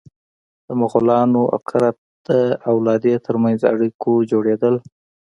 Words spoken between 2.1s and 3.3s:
د اولادې